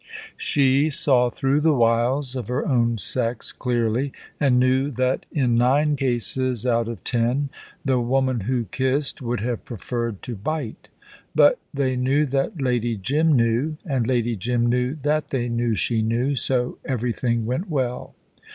[0.35, 5.95] She saw through the wiles of her own sex clearly, and knew that in nine
[5.95, 7.49] cases out of ten
[7.85, 10.87] the woman who kissed would have preferred to bite.
[11.35, 16.01] But they knew that Lady Jim knew, and Lady Jim knew that they knew she
[16.01, 18.15] knew, so everything went well.